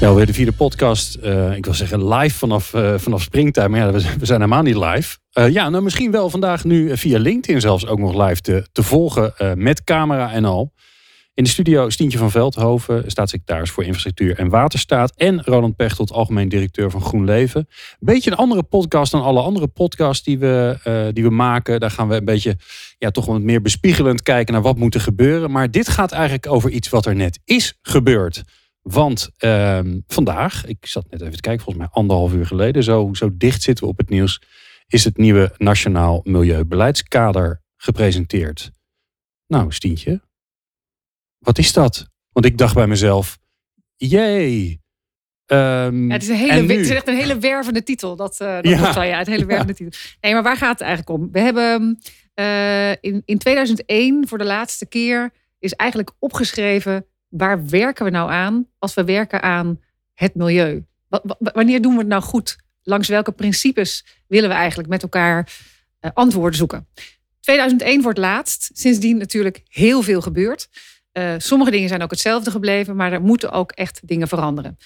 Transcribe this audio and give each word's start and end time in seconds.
Nou, 0.00 0.16
weer 0.16 0.26
de 0.26 0.32
vierde 0.32 0.52
podcast. 0.52 1.18
Uh, 1.22 1.56
ik 1.56 1.64
wil 1.64 1.74
zeggen 1.74 2.08
live 2.08 2.38
vanaf, 2.38 2.74
uh, 2.74 2.94
vanaf 2.96 3.22
springtime. 3.22 3.68
Maar 3.68 3.80
ja, 3.80 3.92
we, 3.92 4.00
zijn 4.00 4.40
helemaal 4.40 4.62
niet 4.62 4.76
live. 4.76 5.18
Uh, 5.38 5.48
ja, 5.48 5.68
nou 5.68 5.82
misschien 5.82 6.10
wel 6.10 6.30
vandaag 6.30 6.64
nu 6.64 6.96
via 6.96 7.18
LinkedIn 7.18 7.60
zelfs 7.60 7.86
ook 7.86 7.98
nog 7.98 8.26
live 8.26 8.40
te, 8.40 8.66
te 8.72 8.82
volgen. 8.82 9.32
met 9.56 9.84
camera 9.84 10.32
en 10.32 10.44
al. 10.44 10.72
In 11.34 11.44
de 11.44 11.50
studio 11.50 11.90
Stientje 11.90 12.18
van 12.18 12.30
Veldhoven, 12.30 13.04
staatssecretaris 13.06 13.70
voor 13.70 13.84
Infrastructuur 13.84 14.38
en 14.38 14.48
Waterstaat. 14.48 15.12
En 15.16 15.42
Roland 15.44 15.76
Pechtold, 15.76 16.12
algemeen 16.12 16.48
directeur 16.48 16.90
van 16.90 17.00
GroenLeven. 17.00 17.68
Beetje 17.98 18.30
een 18.30 18.36
andere 18.36 18.62
podcast 18.62 19.12
dan 19.12 19.22
alle 19.22 19.40
andere 19.40 19.66
podcasts 19.66 20.24
die 20.24 20.38
we, 20.38 21.10
die 21.12 21.24
we 21.24 21.30
maken. 21.30 21.80
Daar 21.80 21.90
gaan 21.90 22.08
we 22.08 22.16
een 22.16 22.24
beetje 22.24 22.56
ja, 22.98 23.10
toch 23.10 23.26
wat 23.26 23.40
meer 23.40 23.62
bespiegelend 23.62 24.22
kijken 24.22 24.52
naar 24.52 24.62
wat 24.62 24.78
moet 24.78 24.94
er 24.94 25.00
gebeuren. 25.00 25.50
Maar 25.50 25.70
dit 25.70 25.88
gaat 25.88 26.12
eigenlijk 26.12 26.46
over 26.46 26.70
iets 26.70 26.88
wat 26.88 27.06
er 27.06 27.14
net 27.14 27.40
is 27.44 27.78
gebeurd. 27.82 28.42
Want 28.84 29.30
ehm, 29.36 30.00
vandaag, 30.06 30.66
ik 30.66 30.86
zat 30.86 31.10
net 31.10 31.20
even 31.20 31.34
te 31.34 31.40
kijken, 31.40 31.64
volgens 31.64 31.84
mij 31.84 31.94
anderhalf 31.94 32.32
uur 32.32 32.46
geleden, 32.46 32.82
zo, 32.82 33.10
zo 33.12 33.30
dicht 33.32 33.62
zitten 33.62 33.84
we 33.84 33.90
op 33.90 33.98
het 33.98 34.08
nieuws, 34.08 34.42
is 34.86 35.04
het 35.04 35.16
nieuwe 35.16 35.54
Nationaal 35.56 36.20
Milieubeleidskader 36.24 37.62
gepresenteerd. 37.76 38.72
Nou, 39.46 39.72
Stientje, 39.72 40.22
wat 41.38 41.58
is 41.58 41.72
dat? 41.72 42.08
Want 42.32 42.46
ik 42.46 42.58
dacht 42.58 42.74
bij 42.74 42.86
mezelf, 42.86 43.38
jee. 43.96 44.82
Um, 45.46 46.06
ja, 46.06 46.12
het, 46.12 46.22
is 46.22 46.28
een 46.28 46.36
hele, 46.36 46.72
het 46.72 46.80
is 46.80 46.90
echt 46.90 47.08
een 47.08 47.16
hele 47.16 47.38
wervende 47.38 47.82
titel. 47.82 48.16
Dat, 48.16 48.40
uh, 48.40 48.54
dat 48.54 48.64
ja. 48.64 49.02
ja, 49.02 49.18
het 49.18 49.26
hele 49.26 49.46
wervende 49.46 49.74
titel. 49.74 50.00
Nee, 50.20 50.32
maar 50.32 50.42
waar 50.42 50.56
gaat 50.56 50.78
het 50.78 50.88
eigenlijk 50.88 51.18
om? 51.18 51.32
We 51.32 51.40
hebben 51.40 51.98
uh, 52.34 52.90
in, 52.90 53.22
in 53.24 53.38
2001 53.38 54.28
voor 54.28 54.38
de 54.38 54.44
laatste 54.44 54.86
keer 54.86 55.32
is 55.58 55.72
eigenlijk 55.72 56.12
opgeschreven 56.18 57.06
waar 57.36 57.66
werken 57.66 58.04
we 58.04 58.10
nou 58.10 58.30
aan 58.30 58.66
als 58.78 58.94
we 58.94 59.04
werken 59.04 59.42
aan 59.42 59.80
het 60.14 60.34
milieu? 60.34 60.84
wanneer 61.38 61.82
doen 61.82 61.92
we 61.92 61.98
het 61.98 62.08
nou 62.08 62.22
goed? 62.22 62.56
Langs 62.82 63.08
welke 63.08 63.32
principes 63.32 64.04
willen 64.26 64.48
we 64.48 64.54
eigenlijk 64.54 64.88
met 64.88 65.02
elkaar 65.02 65.52
uh, 66.00 66.10
antwoorden 66.14 66.58
zoeken? 66.58 66.86
2001 67.40 68.02
wordt 68.02 68.18
laatst. 68.18 68.70
Sindsdien 68.72 69.16
natuurlijk 69.16 69.62
heel 69.68 70.02
veel 70.02 70.20
gebeurd. 70.20 70.68
Uh, 71.12 71.34
sommige 71.38 71.70
dingen 71.70 71.88
zijn 71.88 72.02
ook 72.02 72.10
hetzelfde 72.10 72.50
gebleven, 72.50 72.96
maar 72.96 73.12
er 73.12 73.20
moeten 73.20 73.52
ook 73.52 73.72
echt 73.72 74.00
dingen 74.04 74.28
veranderen. 74.28 74.78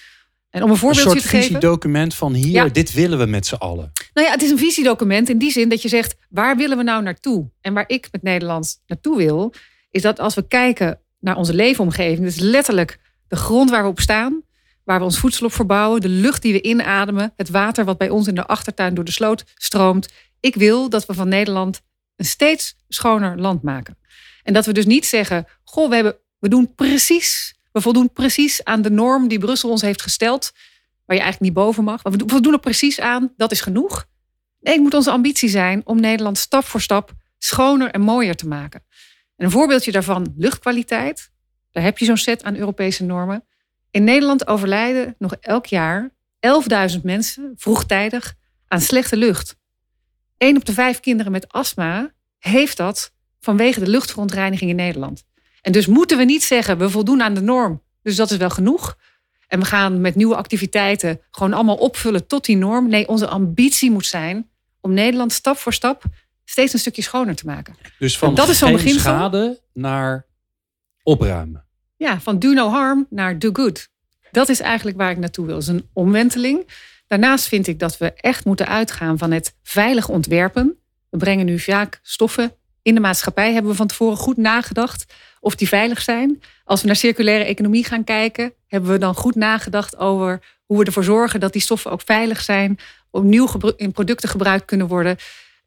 En 0.49 0.63
om 0.63 0.69
een 0.69 0.77
voorbeeldje 0.77 1.09
een 1.09 1.15
soort 1.15 1.23
te 1.23 1.29
geven. 1.29 1.45
visiedocument 1.45 2.15
van 2.15 2.33
hier, 2.33 2.71
dit 2.71 2.93
willen 2.93 3.17
we 3.17 3.25
met 3.25 3.45
z'n 3.45 3.55
allen. 3.55 3.91
Nou 4.13 4.27
ja, 4.27 4.33
het 4.33 4.41
is 4.41 4.49
een 4.49 4.57
visiedocument 4.57 5.29
in 5.29 5.37
die 5.37 5.51
zin 5.51 5.69
dat 5.69 5.81
je 5.81 5.87
zegt, 5.87 6.15
waar 6.29 6.57
willen 6.57 6.77
we 6.77 6.83
nou 6.83 7.03
naartoe? 7.03 7.49
En 7.61 7.73
waar 7.73 7.83
ik 7.87 8.07
met 8.11 8.23
Nederland 8.23 8.81
naartoe 8.87 9.17
wil, 9.17 9.53
is 9.91 10.01
dat 10.01 10.19
als 10.19 10.35
we 10.35 10.47
kijken 10.47 10.99
naar 11.19 11.35
onze 11.35 11.53
leefomgeving. 11.53 12.25
Dus 12.25 12.39
letterlijk 12.39 12.99
de 13.27 13.35
grond 13.35 13.69
waar 13.69 13.83
we 13.83 13.89
op 13.89 13.99
staan, 13.99 14.41
waar 14.83 14.99
we 14.99 15.05
ons 15.05 15.19
voedsel 15.19 15.45
op 15.45 15.53
verbouwen, 15.53 16.01
de 16.01 16.09
lucht 16.09 16.41
die 16.41 16.53
we 16.53 16.61
inademen, 16.61 17.33
het 17.35 17.49
water 17.49 17.85
wat 17.85 17.97
bij 17.97 18.09
ons 18.09 18.27
in 18.27 18.35
de 18.35 18.45
achtertuin 18.45 18.93
door 18.93 19.03
de 19.03 19.11
sloot 19.11 19.43
stroomt. 19.55 20.09
Ik 20.39 20.55
wil 20.55 20.89
dat 20.89 21.05
we 21.05 21.13
van 21.13 21.27
Nederland 21.27 21.81
een 22.15 22.25
steeds 22.25 22.75
schoner 22.87 23.39
land 23.39 23.61
maken. 23.61 23.97
En 24.43 24.53
dat 24.53 24.65
we 24.65 24.73
dus 24.73 24.85
niet 24.85 25.05
zeggen: 25.05 25.47
Goh, 25.63 25.89
we, 25.89 25.95
hebben, 25.95 26.15
we 26.39 26.49
doen 26.49 26.75
precies, 26.75 27.55
we 27.71 27.81
voldoen 27.81 28.13
precies 28.13 28.63
aan 28.63 28.81
de 28.81 28.91
norm 28.91 29.27
die 29.27 29.39
Brussel 29.39 29.69
ons 29.69 29.81
heeft 29.81 30.01
gesteld, 30.01 30.51
waar 31.05 31.17
je 31.17 31.23
eigenlijk 31.23 31.39
niet 31.39 31.63
boven 31.63 31.83
mag. 31.83 32.03
Maar 32.03 32.13
we 32.13 32.41
doen 32.41 32.53
er 32.53 32.59
precies 32.59 32.99
aan, 32.99 33.33
dat 33.37 33.51
is 33.51 33.61
genoeg. 33.61 34.07
Nee, 34.59 34.73
het 34.73 34.83
moet 34.83 34.93
onze 34.93 35.11
ambitie 35.11 35.49
zijn 35.49 35.81
om 35.85 35.99
Nederland 35.99 36.37
stap 36.37 36.63
voor 36.63 36.81
stap 36.81 37.11
schoner 37.37 37.91
en 37.91 38.01
mooier 38.01 38.35
te 38.35 38.47
maken 38.47 38.83
een 39.39 39.51
voorbeeldje 39.51 39.91
daarvan, 39.91 40.33
luchtkwaliteit. 40.37 41.31
Daar 41.71 41.83
heb 41.83 41.97
je 41.97 42.05
zo'n 42.05 42.17
set 42.17 42.43
aan 42.43 42.55
Europese 42.55 43.03
normen. 43.03 43.43
In 43.91 44.03
Nederland 44.03 44.47
overlijden 44.47 45.15
nog 45.17 45.35
elk 45.39 45.65
jaar 45.65 46.09
11.000 46.95 47.01
mensen 47.03 47.53
vroegtijdig 47.55 48.35
aan 48.67 48.81
slechte 48.81 49.17
lucht. 49.17 49.57
Eén 50.37 50.55
op 50.55 50.65
de 50.65 50.73
vijf 50.73 50.99
kinderen 50.99 51.31
met 51.31 51.51
astma 51.51 52.11
heeft 52.37 52.77
dat 52.77 53.13
vanwege 53.39 53.79
de 53.79 53.89
luchtverontreiniging 53.89 54.69
in 54.69 54.75
Nederland. 54.75 55.23
En 55.61 55.71
dus 55.71 55.85
moeten 55.85 56.17
we 56.17 56.23
niet 56.23 56.43
zeggen, 56.43 56.77
we 56.77 56.89
voldoen 56.89 57.21
aan 57.21 57.33
de 57.33 57.41
norm, 57.41 57.81
dus 58.01 58.15
dat 58.15 58.31
is 58.31 58.37
wel 58.37 58.49
genoeg. 58.49 58.97
En 59.47 59.59
we 59.59 59.65
gaan 59.65 60.01
met 60.01 60.15
nieuwe 60.15 60.35
activiteiten 60.35 61.21
gewoon 61.31 61.53
allemaal 61.53 61.75
opvullen 61.75 62.27
tot 62.27 62.45
die 62.45 62.57
norm. 62.57 62.89
Nee, 62.89 63.07
onze 63.07 63.27
ambitie 63.27 63.91
moet 63.91 64.05
zijn 64.05 64.49
om 64.81 64.93
Nederland 64.93 65.33
stap 65.33 65.57
voor 65.57 65.73
stap 65.73 66.03
steeds 66.49 66.73
een 66.73 66.79
stukje 66.79 67.01
schoner 67.01 67.35
te 67.35 67.45
maken. 67.45 67.75
Dus 67.99 68.17
van 68.17 68.35
dat 68.35 68.49
is 68.49 68.57
zo'n 68.57 68.79
schade 68.79 69.59
naar 69.73 70.25
opruimen. 71.03 71.65
Ja, 71.97 72.19
van 72.19 72.39
do 72.39 72.53
no 72.53 72.69
harm 72.69 73.07
naar 73.09 73.39
do 73.39 73.49
good. 73.53 73.89
Dat 74.31 74.49
is 74.49 74.59
eigenlijk 74.59 74.97
waar 74.97 75.11
ik 75.11 75.17
naartoe 75.17 75.45
wil. 75.45 75.53
Dat 75.53 75.63
is 75.63 75.69
een 75.69 75.89
omwenteling. 75.93 76.67
Daarnaast 77.07 77.47
vind 77.47 77.67
ik 77.67 77.79
dat 77.79 77.97
we 77.97 78.13
echt 78.13 78.45
moeten 78.45 78.67
uitgaan 78.67 79.17
van 79.17 79.31
het 79.31 79.55
veilig 79.63 80.09
ontwerpen. 80.09 80.77
We 81.09 81.17
brengen 81.17 81.45
nu 81.45 81.59
vaak 81.59 81.99
stoffen 82.01 82.53
in 82.81 82.93
de 82.93 83.01
maatschappij. 83.01 83.53
Hebben 83.53 83.71
we 83.71 83.77
van 83.77 83.87
tevoren 83.87 84.17
goed 84.17 84.37
nagedacht 84.37 85.13
of 85.39 85.55
die 85.55 85.67
veilig 85.67 86.01
zijn? 86.01 86.41
Als 86.63 86.81
we 86.81 86.87
naar 86.87 86.95
circulaire 86.95 87.43
economie 87.43 87.83
gaan 87.83 88.03
kijken, 88.03 88.53
hebben 88.67 88.91
we 88.91 88.97
dan 88.97 89.15
goed 89.15 89.35
nagedacht 89.35 89.97
over 89.97 90.41
hoe 90.65 90.77
we 90.77 90.85
ervoor 90.85 91.03
zorgen 91.03 91.39
dat 91.39 91.53
die 91.53 91.61
stoffen 91.61 91.91
ook 91.91 92.01
veilig 92.05 92.41
zijn, 92.41 92.79
opnieuw 93.11 93.49
in 93.75 93.91
producten 93.91 94.29
gebruikt 94.29 94.65
kunnen 94.65 94.87
worden. 94.87 95.17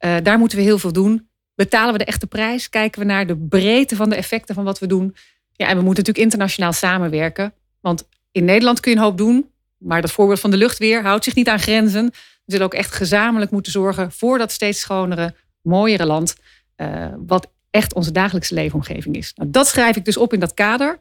Uh, 0.05 0.15
daar 0.23 0.37
moeten 0.37 0.57
we 0.57 0.63
heel 0.63 0.79
veel 0.79 0.93
doen. 0.93 1.29
Betalen 1.55 1.91
we 1.91 1.97
de 1.97 2.05
echte 2.05 2.27
prijs? 2.27 2.69
Kijken 2.69 2.99
we 2.99 3.05
naar 3.05 3.27
de 3.27 3.37
breedte 3.37 3.95
van 3.95 4.09
de 4.09 4.15
effecten 4.15 4.55
van 4.55 4.63
wat 4.63 4.79
we 4.79 4.87
doen? 4.87 5.15
Ja, 5.51 5.67
en 5.67 5.77
we 5.77 5.83
moeten 5.83 6.03
natuurlijk 6.03 6.17
internationaal 6.17 6.73
samenwerken. 6.73 7.53
Want 7.81 8.07
in 8.31 8.45
Nederland 8.45 8.79
kun 8.79 8.91
je 8.91 8.97
een 8.97 9.03
hoop 9.03 9.17
doen. 9.17 9.49
Maar 9.77 10.01
dat 10.01 10.11
voorbeeld 10.11 10.39
van 10.39 10.51
de 10.51 10.57
luchtweer 10.57 11.03
houdt 11.03 11.23
zich 11.23 11.35
niet 11.35 11.49
aan 11.49 11.59
grenzen. 11.59 12.05
We 12.45 12.51
zullen 12.51 12.65
ook 12.65 12.73
echt 12.73 12.93
gezamenlijk 12.93 13.51
moeten 13.51 13.71
zorgen 13.71 14.11
voor 14.11 14.37
dat 14.37 14.51
steeds 14.51 14.79
schonere, 14.79 15.35
mooiere 15.61 16.05
land. 16.05 16.35
Uh, 16.77 17.07
wat 17.17 17.51
echt 17.69 17.93
onze 17.93 18.11
dagelijkse 18.11 18.53
leefomgeving 18.53 19.15
is. 19.15 19.31
Nou, 19.35 19.49
dat 19.49 19.67
schrijf 19.67 19.95
ik 19.95 20.05
dus 20.05 20.17
op 20.17 20.33
in 20.33 20.39
dat 20.39 20.53
kader. 20.53 20.99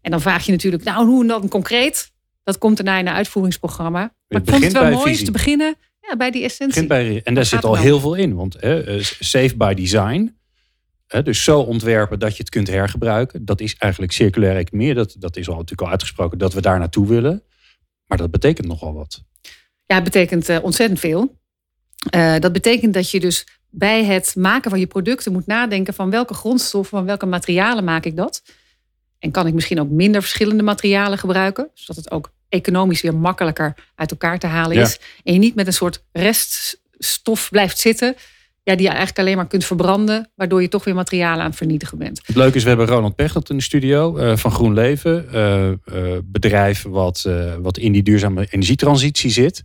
En 0.00 0.10
dan 0.10 0.20
vraag 0.20 0.46
je 0.46 0.52
natuurlijk, 0.52 0.84
nou, 0.84 1.06
hoe 1.06 1.26
dan 1.26 1.48
concreet? 1.48 2.12
Dat 2.42 2.58
komt 2.58 2.76
daarna 2.76 2.98
in 2.98 3.06
een 3.06 3.14
uitvoeringsprogramma. 3.14 4.14
Maar 4.28 4.40
ik 4.40 4.48
vond 4.48 4.64
het 4.64 4.72
wel 4.72 4.90
mooi 4.90 5.24
te 5.24 5.30
beginnen 5.30 5.76
ja, 6.08 6.16
bij 6.16 6.30
die 6.30 6.44
essentie. 6.44 6.86
Bij, 6.86 7.20
en 7.24 7.34
daar 7.34 7.44
zit 7.44 7.64
al 7.64 7.76
heel 7.76 8.00
veel 8.00 8.14
in. 8.14 8.34
Want 8.34 8.56
hè, 8.60 9.02
safe 9.02 9.56
by 9.56 9.74
design. 9.74 10.36
Hè, 11.06 11.22
dus 11.22 11.44
zo 11.44 11.60
ontwerpen 11.60 12.18
dat 12.18 12.36
je 12.36 12.38
het 12.42 12.50
kunt 12.50 12.68
hergebruiken. 12.68 13.44
Dat 13.44 13.60
is 13.60 13.76
eigenlijk 13.76 14.12
circulaire 14.12 14.58
economie. 14.58 14.94
Dat, 14.94 15.16
dat 15.18 15.36
is 15.36 15.48
al 15.48 15.54
natuurlijk 15.54 15.82
al 15.82 15.90
uitgesproken 15.90 16.38
dat 16.38 16.52
we 16.52 16.60
daar 16.60 16.78
naartoe 16.78 17.06
willen. 17.06 17.42
Maar 18.06 18.18
dat 18.18 18.30
betekent 18.30 18.66
nogal 18.66 18.94
wat. 18.94 19.24
Ja, 19.86 19.94
het 19.94 20.04
betekent 20.04 20.48
uh, 20.48 20.58
ontzettend 20.62 21.00
veel. 21.00 21.38
Uh, 22.14 22.38
dat 22.38 22.52
betekent 22.52 22.94
dat 22.94 23.10
je 23.10 23.20
dus 23.20 23.46
bij 23.70 24.04
het 24.04 24.34
maken 24.36 24.70
van 24.70 24.80
je 24.80 24.86
producten 24.86 25.32
moet 25.32 25.46
nadenken 25.46 25.94
van 25.94 26.10
welke 26.10 26.34
grondstoffen, 26.34 26.98
van 26.98 27.06
welke 27.06 27.26
materialen 27.26 27.84
maak 27.84 28.04
ik 28.04 28.16
dat. 28.16 28.42
En 29.18 29.30
kan 29.30 29.46
ik 29.46 29.54
misschien 29.54 29.80
ook 29.80 29.90
minder 29.90 30.20
verschillende 30.20 30.62
materialen 30.62 31.18
gebruiken, 31.18 31.70
zodat 31.74 32.04
het 32.04 32.10
ook 32.10 32.32
economisch 32.48 33.02
weer 33.02 33.16
makkelijker 33.16 33.74
uit 33.94 34.10
elkaar 34.10 34.38
te 34.38 34.46
halen 34.46 34.76
is. 34.76 35.00
En 35.22 35.32
je 35.32 35.38
niet 35.38 35.54
met 35.54 35.66
een 35.66 35.72
soort 35.72 36.04
reststof 36.12 37.48
blijft 37.50 37.78
zitten. 37.78 38.16
Ja, 38.62 38.74
die 38.74 38.82
je 38.82 38.88
eigenlijk 38.88 39.18
alleen 39.18 39.36
maar 39.36 39.46
kunt 39.46 39.64
verbranden, 39.64 40.30
waardoor 40.34 40.62
je 40.62 40.68
toch 40.68 40.84
weer 40.84 40.94
materialen 40.94 41.40
aan 41.40 41.48
het 41.48 41.56
vernietigen 41.56 41.98
bent. 41.98 42.20
Het 42.24 42.36
leuke 42.36 42.56
is, 42.56 42.62
we 42.62 42.68
hebben 42.68 42.86
Ronald 42.86 43.14
Pechtold 43.14 43.50
in 43.50 43.56
de 43.56 43.62
studio 43.62 44.18
uh, 44.18 44.36
van 44.36 44.50
GroenLeven. 44.50 45.28
Uh, 45.34 45.68
uh, 45.68 46.18
bedrijf 46.24 46.82
wat, 46.82 47.28
wat 47.60 47.78
in 47.78 47.92
die 47.92 48.02
duurzame 48.02 48.46
energietransitie 48.50 49.30
zit. 49.30 49.64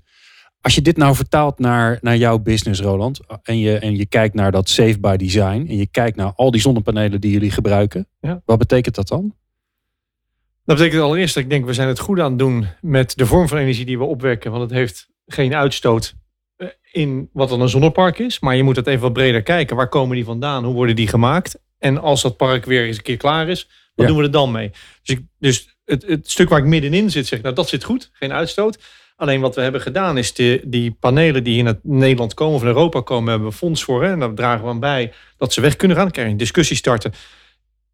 Als 0.61 0.75
je 0.75 0.81
dit 0.81 0.97
nou 0.97 1.15
vertaalt 1.15 1.59
naar, 1.59 1.97
naar 2.01 2.17
jouw 2.17 2.39
business, 2.39 2.81
Roland, 2.81 3.19
en 3.43 3.59
je, 3.59 3.77
en 3.77 3.95
je 3.95 4.05
kijkt 4.05 4.35
naar 4.35 4.51
dat 4.51 4.69
Safe 4.69 4.99
by 4.99 5.15
Design, 5.15 5.65
en 5.69 5.77
je 5.77 5.87
kijkt 5.87 6.17
naar 6.17 6.33
al 6.35 6.51
die 6.51 6.61
zonnepanelen 6.61 7.21
die 7.21 7.31
jullie 7.31 7.51
gebruiken, 7.51 8.07
ja. 8.19 8.41
wat 8.45 8.57
betekent 8.57 8.95
dat 8.95 9.07
dan? 9.07 9.35
Dat 10.71 10.79
betekent 10.79 11.03
allereerst 11.03 11.33
dat 11.33 11.43
ik 11.43 11.49
denk, 11.49 11.65
we 11.65 11.73
zijn 11.73 11.87
het 11.87 11.99
goed 11.99 12.19
aan 12.19 12.29
het 12.29 12.39
doen 12.39 12.67
met 12.81 13.17
de 13.17 13.25
vorm 13.25 13.47
van 13.47 13.57
energie 13.57 13.85
die 13.85 13.97
we 13.97 14.03
opwekken. 14.03 14.51
Want 14.51 14.63
het 14.63 14.71
heeft 14.71 15.09
geen 15.25 15.55
uitstoot 15.55 16.13
eh, 16.55 16.67
in 16.91 17.29
wat 17.33 17.49
dan 17.49 17.61
een 17.61 17.69
zonnepark 17.69 18.19
is. 18.19 18.39
Maar 18.39 18.55
je 18.55 18.63
moet 18.63 18.75
het 18.75 18.87
even 18.87 19.01
wat 19.01 19.13
breder 19.13 19.43
kijken. 19.43 19.75
Waar 19.75 19.89
komen 19.89 20.15
die 20.15 20.25
vandaan? 20.25 20.63
Hoe 20.63 20.73
worden 20.73 20.95
die 20.95 21.07
gemaakt? 21.07 21.59
En 21.77 21.97
als 21.97 22.21
dat 22.21 22.37
park 22.37 22.65
weer 22.65 22.85
eens 22.85 22.97
een 22.97 23.03
keer 23.03 23.17
klaar 23.17 23.49
is, 23.49 23.69
wat 23.95 24.07
doen 24.07 24.17
we 24.17 24.23
er 24.23 24.31
dan 24.31 24.51
mee? 24.51 24.71
Dus, 25.03 25.15
ik, 25.15 25.25
dus 25.39 25.77
het, 25.85 26.07
het, 26.07 26.29
stuk 26.29 26.49
waar 26.49 26.59
ik 26.59 26.65
middenin 26.65 27.11
zit, 27.11 27.27
zeg 27.27 27.41
nou 27.41 27.55
dat 27.55 27.69
zit 27.69 27.83
goed. 27.83 28.09
Geen 28.13 28.33
uitstoot. 28.33 28.79
Alleen 29.15 29.41
wat 29.41 29.55
we 29.55 29.61
hebben 29.61 29.81
gedaan 29.81 30.17
is 30.17 30.33
de, 30.33 30.61
die 30.65 30.91
panelen 30.99 31.43
die 31.43 31.57
in 31.57 31.65
het 31.65 31.79
Nederland 31.83 32.33
komen 32.33 32.55
of 32.55 32.61
in 32.61 32.67
Europa 32.67 33.01
komen, 33.01 33.29
hebben 33.29 33.49
we 33.49 33.55
fonds 33.55 33.83
voor. 33.83 34.03
Hè, 34.03 34.11
en 34.11 34.19
daar 34.19 34.33
dragen 34.33 34.63
we 34.63 34.69
aan 34.69 34.79
bij 34.79 35.13
dat 35.37 35.53
ze 35.53 35.61
weg 35.61 35.75
kunnen 35.75 35.97
gaan. 35.97 36.09
Dan 36.09 36.23
je 36.23 36.29
een 36.29 36.37
discussie 36.37 36.77
starten. 36.77 37.13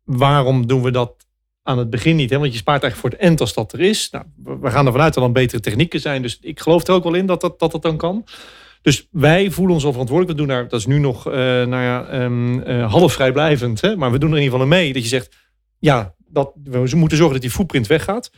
Waarom 0.03 0.67
doen 0.67 0.81
we 0.81 0.91
dat 0.91 1.26
aan 1.67 1.77
het 1.77 1.89
begin 1.89 2.15
niet? 2.15 2.29
Hè? 2.29 2.39
Want 2.39 2.51
je 2.51 2.57
spaart 2.57 2.83
eigenlijk 2.83 3.13
voor 3.13 3.19
het 3.19 3.29
end 3.29 3.41
als 3.41 3.53
dat 3.53 3.73
er 3.73 3.79
is. 3.79 4.09
Nou, 4.09 4.25
we 4.61 4.69
gaan 4.69 4.85
ervan 4.85 5.01
uit 5.01 5.13
dat 5.13 5.15
er 5.15 5.21
dan 5.21 5.41
betere 5.41 5.61
technieken 5.61 5.99
zijn. 5.99 6.21
Dus 6.21 6.37
ik 6.41 6.59
geloof 6.59 6.87
er 6.87 6.93
ook 6.93 7.03
wel 7.03 7.13
in 7.13 7.25
dat 7.25 7.41
dat, 7.41 7.59
dat, 7.59 7.81
dan 7.81 7.97
kan. 7.97 8.25
Dus 8.81 9.07
wij 9.11 9.51
voelen 9.51 9.73
ons 9.73 9.85
al 9.85 9.91
verantwoordelijk. 9.91 10.37
We 10.37 10.45
doen 10.45 10.55
daar, 10.55 10.67
dat 10.67 10.79
is 10.79 10.85
nu 10.85 10.99
nog 10.99 11.27
uh, 11.27 11.33
nou 11.33 11.83
ja, 11.83 12.23
um, 12.23 12.59
uh, 12.59 12.91
half 12.91 13.13
vrijblijvend. 13.13 13.81
Hè? 13.81 13.95
Maar 13.95 14.11
we 14.11 14.17
doen 14.17 14.29
er 14.29 14.37
in 14.37 14.43
ieder 14.43 14.59
geval 14.59 14.77
mee. 14.77 14.93
Dat 14.93 15.01
je 15.01 15.07
zegt, 15.07 15.35
ja, 15.79 16.13
dat, 16.27 16.51
we 16.63 16.95
moeten 16.95 17.17
zorgen 17.17 17.33
dat 17.33 17.41
die 17.41 17.51
footprint 17.51 17.87
weggaat. 17.87 18.31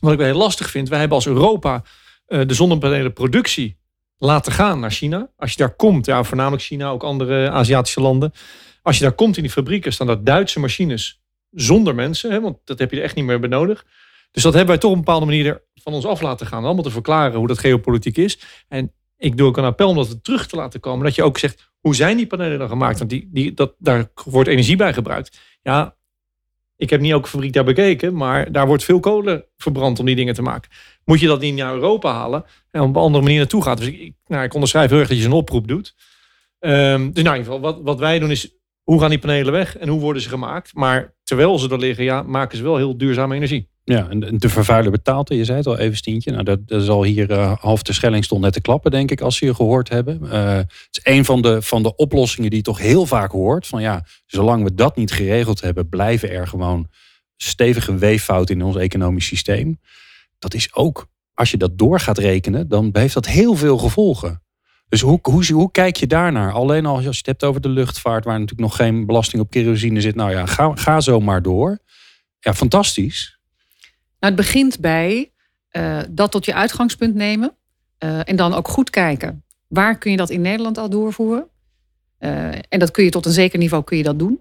Wat 0.00 0.12
ik 0.12 0.18
wel 0.18 0.26
heel 0.26 0.36
lastig 0.38 0.70
vind, 0.70 0.88
wij 0.88 0.98
hebben 0.98 1.16
als 1.16 1.26
Europa 1.26 1.82
uh, 2.28 2.40
de 2.46 2.54
zonnepanelenproductie 2.54 3.78
laten 4.18 4.52
gaan 4.52 4.80
naar 4.80 4.90
China. 4.90 5.30
Als 5.36 5.50
je 5.50 5.56
daar 5.56 5.74
komt, 5.76 6.06
ja, 6.06 6.24
voornamelijk 6.24 6.62
China, 6.62 6.90
ook 6.90 7.02
andere 7.02 7.50
Aziatische 7.50 8.00
landen. 8.00 8.32
Als 8.82 8.96
je 8.96 9.02
daar 9.02 9.12
komt 9.12 9.36
in 9.36 9.42
die 9.42 9.52
fabrieken, 9.52 9.92
staan 9.92 10.06
daar 10.06 10.24
Duitse 10.24 10.60
machines 10.60 11.20
zonder 11.50 11.94
mensen. 11.94 12.30
Hè, 12.30 12.40
want 12.40 12.58
dat 12.64 12.78
heb 12.78 12.90
je 12.90 12.96
er 12.96 13.02
echt 13.02 13.14
niet 13.14 13.24
meer 13.24 13.40
bij 13.40 13.48
nodig. 13.48 13.86
Dus 14.30 14.42
dat 14.42 14.52
hebben 14.52 14.70
wij 14.70 14.78
toch 14.78 14.90
op 14.90 14.96
een 14.96 15.04
bepaalde 15.04 15.26
manier 15.26 15.62
van 15.74 15.92
ons 15.92 16.06
af 16.06 16.20
laten 16.20 16.46
gaan. 16.46 16.64
Allemaal 16.64 16.82
te 16.82 16.90
verklaren 16.90 17.38
hoe 17.38 17.46
dat 17.46 17.58
geopolitiek 17.58 18.16
is. 18.16 18.40
En 18.68 18.92
ik 19.16 19.36
doe 19.36 19.48
ook 19.48 19.56
een 19.56 19.64
appel 19.64 19.88
om 19.88 19.96
dat 19.96 20.24
terug 20.24 20.46
te 20.46 20.56
laten 20.56 20.80
komen. 20.80 21.04
Dat 21.04 21.14
je 21.14 21.22
ook 21.22 21.38
zegt, 21.38 21.72
hoe 21.80 21.94
zijn 21.94 22.16
die 22.16 22.26
panelen 22.26 22.58
dan 22.58 22.68
gemaakt? 22.68 22.98
Want 22.98 23.10
die, 23.10 23.28
die, 23.32 23.54
dat, 23.54 23.74
daar 23.78 24.10
wordt 24.24 24.48
energie 24.48 24.76
bij 24.76 24.92
gebruikt. 24.92 25.40
Ja, 25.62 25.96
ik 26.76 26.90
heb 26.90 27.00
niet 27.00 27.12
elke 27.12 27.28
fabriek 27.28 27.52
daar 27.52 27.64
bekeken, 27.64 28.14
maar 28.14 28.52
daar 28.52 28.66
wordt 28.66 28.84
veel 28.84 29.00
kolen 29.00 29.44
verbrand 29.56 29.98
om 29.98 30.06
die 30.06 30.14
dingen 30.14 30.34
te 30.34 30.42
maken. 30.42 30.70
Moet 31.04 31.20
je 31.20 31.26
dat 31.26 31.40
niet 31.40 31.54
naar 31.54 31.74
Europa 31.74 32.12
halen 32.12 32.44
en 32.70 32.80
op 32.80 32.96
een 32.96 33.02
andere 33.02 33.22
manier 33.22 33.38
naartoe 33.38 33.62
gaat. 33.62 33.78
Dus 33.78 33.86
ik, 33.86 34.14
nou, 34.26 34.44
ik 34.44 34.54
onderschrijf 34.54 34.90
heel 34.90 34.98
erg 34.98 35.08
dat 35.08 35.18
je 35.18 35.24
een 35.24 35.32
oproep 35.32 35.68
doet. 35.68 35.94
Um, 36.60 37.12
dus 37.12 37.22
nou, 37.22 37.36
in 37.36 37.42
ieder 37.42 37.52
geval, 37.52 37.60
wat, 37.60 37.80
wat 37.82 37.98
wij 37.98 38.18
doen 38.18 38.30
is, 38.30 38.56
hoe 38.82 39.00
gaan 39.00 39.10
die 39.10 39.18
panelen 39.18 39.52
weg 39.52 39.76
en 39.76 39.88
hoe 39.88 40.00
worden 40.00 40.22
ze 40.22 40.28
gemaakt? 40.28 40.74
Maar 40.74 41.14
terwijl 41.28 41.58
ze 41.58 41.68
er 41.68 41.78
liggen, 41.78 42.04
ja, 42.04 42.22
maken 42.22 42.56
ze 42.56 42.62
wel 42.62 42.76
heel 42.76 42.96
duurzame 42.96 43.34
energie. 43.34 43.68
Ja, 43.84 44.08
en 44.08 44.38
de 44.38 44.48
vervuiler 44.48 44.90
betaalt, 44.90 45.28
je 45.28 45.44
zei 45.44 45.58
het 45.58 45.66
al 45.66 45.78
even 45.78 45.96
Stientje. 45.96 46.30
Nou, 46.30 46.44
dat, 46.44 46.68
dat 46.68 46.82
zal 46.82 47.02
hier 47.02 47.30
uh, 47.30 47.56
half 47.60 47.82
de 47.82 47.92
Schelling 47.92 48.24
stond 48.24 48.40
net 48.40 48.52
te 48.52 48.60
klappen, 48.60 48.90
denk 48.90 49.10
ik, 49.10 49.20
als 49.20 49.36
ze 49.36 49.44
je 49.44 49.54
gehoord 49.54 49.88
hebben. 49.88 50.20
Uh, 50.22 50.56
het 50.56 50.88
is 50.90 51.00
een 51.02 51.24
van 51.24 51.42
de, 51.42 51.62
van 51.62 51.82
de 51.82 51.96
oplossingen 51.96 52.50
die 52.50 52.58
je 52.58 52.64
toch 52.64 52.78
heel 52.78 53.06
vaak 53.06 53.30
hoort. 53.30 53.66
Van 53.66 53.82
ja, 53.82 54.04
zolang 54.26 54.64
we 54.64 54.74
dat 54.74 54.96
niet 54.96 55.12
geregeld 55.12 55.60
hebben, 55.60 55.88
blijven 55.88 56.30
er 56.30 56.46
gewoon 56.46 56.88
stevige 57.36 57.94
weeffouten 57.94 58.54
in 58.54 58.64
ons 58.64 58.76
economisch 58.76 59.26
systeem. 59.26 59.80
Dat 60.38 60.54
is 60.54 60.74
ook, 60.74 61.06
als 61.34 61.50
je 61.50 61.56
dat 61.56 61.78
door 61.78 62.00
gaat 62.00 62.18
rekenen, 62.18 62.68
dan 62.68 62.88
heeft 62.92 63.14
dat 63.14 63.26
heel 63.26 63.54
veel 63.54 63.78
gevolgen. 63.78 64.42
Dus 64.88 65.00
hoe, 65.00 65.18
hoe, 65.22 65.52
hoe 65.52 65.70
kijk 65.70 65.96
je 65.96 66.06
daarnaar? 66.06 66.52
Alleen 66.52 66.86
al 66.86 66.94
als 66.94 67.02
je 67.02 67.08
het 67.08 67.26
hebt 67.26 67.44
over 67.44 67.60
de 67.60 67.68
luchtvaart, 67.68 68.24
waar 68.24 68.40
natuurlijk 68.40 68.68
nog 68.68 68.76
geen 68.76 69.06
belasting 69.06 69.42
op 69.42 69.50
kerosine 69.50 70.00
zit. 70.00 70.14
Nou 70.14 70.30
ja, 70.30 70.46
ga, 70.46 70.72
ga 70.74 71.00
zo 71.00 71.20
maar 71.20 71.42
door. 71.42 71.78
Ja, 72.40 72.54
fantastisch. 72.54 73.38
Nou, 74.20 74.34
het 74.34 74.36
begint 74.36 74.80
bij 74.80 75.32
uh, 75.72 76.00
dat 76.10 76.30
tot 76.30 76.44
je 76.44 76.54
uitgangspunt 76.54 77.14
nemen. 77.14 77.56
Uh, 78.04 78.28
en 78.28 78.36
dan 78.36 78.54
ook 78.54 78.68
goed 78.68 78.90
kijken. 78.90 79.44
Waar 79.66 79.98
kun 79.98 80.10
je 80.10 80.16
dat 80.16 80.30
in 80.30 80.40
Nederland 80.40 80.78
al 80.78 80.90
doorvoeren? 80.90 81.48
Uh, 82.20 82.48
en 82.68 82.78
dat 82.78 82.90
kun 82.90 83.04
je 83.04 83.10
tot 83.10 83.26
een 83.26 83.32
zeker 83.32 83.58
niveau 83.58 83.84
kun 83.84 83.96
je 83.96 84.02
dat 84.02 84.18
doen. 84.18 84.40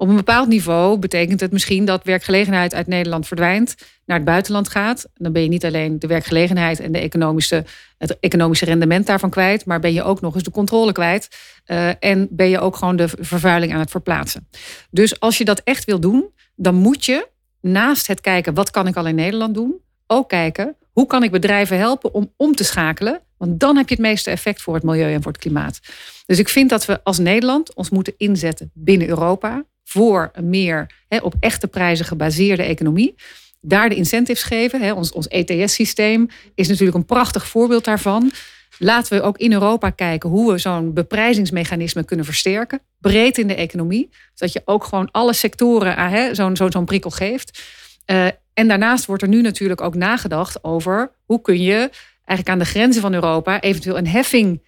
Op 0.00 0.08
een 0.08 0.16
bepaald 0.16 0.48
niveau 0.48 0.98
betekent 0.98 1.40
het 1.40 1.52
misschien 1.52 1.84
dat 1.84 2.04
werkgelegenheid 2.04 2.74
uit 2.74 2.86
Nederland 2.86 3.26
verdwijnt, 3.26 3.74
naar 4.04 4.16
het 4.16 4.26
buitenland 4.26 4.68
gaat. 4.68 5.06
Dan 5.14 5.32
ben 5.32 5.42
je 5.42 5.48
niet 5.48 5.64
alleen 5.64 5.98
de 5.98 6.06
werkgelegenheid 6.06 6.80
en 6.80 6.92
de 6.92 6.98
economische, 6.98 7.64
het 7.96 8.18
economische 8.20 8.64
rendement 8.64 9.06
daarvan 9.06 9.30
kwijt, 9.30 9.64
maar 9.64 9.80
ben 9.80 9.92
je 9.92 10.02
ook 10.02 10.20
nog 10.20 10.34
eens 10.34 10.42
de 10.42 10.50
controle 10.50 10.92
kwijt. 10.92 11.28
Uh, 11.66 11.90
en 12.04 12.28
ben 12.30 12.48
je 12.48 12.60
ook 12.60 12.76
gewoon 12.76 12.96
de 12.96 13.08
vervuiling 13.08 13.72
aan 13.72 13.80
het 13.80 13.90
verplaatsen. 13.90 14.48
Dus 14.90 15.20
als 15.20 15.38
je 15.38 15.44
dat 15.44 15.60
echt 15.64 15.84
wil 15.84 16.00
doen, 16.00 16.30
dan 16.54 16.74
moet 16.74 17.04
je 17.04 17.28
naast 17.60 18.06
het 18.06 18.20
kijken 18.20 18.54
wat 18.54 18.70
kan 18.70 18.86
ik 18.86 18.96
al 18.96 19.06
in 19.06 19.14
Nederland 19.14 19.54
doen, 19.54 19.80
ook 20.06 20.28
kijken 20.28 20.76
hoe 20.92 21.06
kan 21.06 21.22
ik 21.22 21.30
bedrijven 21.30 21.78
helpen 21.78 22.14
om 22.14 22.32
om 22.36 22.54
te 22.54 22.64
schakelen. 22.64 23.20
Want 23.36 23.60
dan 23.60 23.76
heb 23.76 23.88
je 23.88 23.94
het 23.94 24.04
meeste 24.04 24.30
effect 24.30 24.62
voor 24.62 24.74
het 24.74 24.82
milieu 24.82 25.12
en 25.12 25.22
voor 25.22 25.32
het 25.32 25.40
klimaat. 25.40 25.80
Dus 26.26 26.38
ik 26.38 26.48
vind 26.48 26.70
dat 26.70 26.86
we 26.86 27.04
als 27.04 27.18
Nederland 27.18 27.74
ons 27.74 27.90
moeten 27.90 28.14
inzetten 28.16 28.70
binnen 28.74 29.08
Europa 29.08 29.64
voor 29.88 30.30
een 30.32 30.48
meer 30.48 30.86
op 31.22 31.34
echte 31.40 31.66
prijzen 31.66 32.06
gebaseerde 32.06 32.62
economie. 32.62 33.14
Daar 33.60 33.88
de 33.88 33.94
incentives 33.94 34.42
geven. 34.42 34.96
ons, 34.96 35.12
ons 35.12 35.28
ETS-systeem 35.28 36.28
is 36.54 36.68
natuurlijk 36.68 36.96
een 36.96 37.04
prachtig 37.04 37.46
voorbeeld 37.46 37.84
daarvan. 37.84 38.32
Laten 38.78 39.18
we 39.18 39.22
ook 39.22 39.38
in 39.38 39.52
Europa 39.52 39.90
kijken 39.90 40.30
hoe 40.30 40.52
we 40.52 40.58
zo'n 40.58 40.92
beprijzingsmechanisme 40.92 42.04
kunnen 42.04 42.24
versterken. 42.24 42.80
Breed 43.00 43.38
in 43.38 43.48
de 43.48 43.54
economie. 43.54 44.10
Zodat 44.34 44.52
je 44.52 44.62
ook 44.64 44.84
gewoon 44.84 45.10
alle 45.10 45.32
sectoren 45.32 46.36
zo'n 46.36 46.56
zo, 46.56 46.84
prikkel 46.84 47.10
geeft. 47.10 47.62
Uh, 48.06 48.26
en 48.54 48.68
daarnaast 48.68 49.06
wordt 49.06 49.22
er 49.22 49.28
nu 49.28 49.40
natuurlijk 49.40 49.80
ook 49.80 49.94
nagedacht 49.94 50.64
over 50.64 51.10
hoe 51.24 51.40
kun 51.40 51.62
je 51.62 51.90
eigenlijk 52.24 52.48
aan 52.48 52.58
de 52.58 52.64
grenzen 52.64 53.02
van 53.02 53.14
Europa 53.14 53.60
eventueel 53.60 53.98
een 53.98 54.08
heffing 54.08 54.62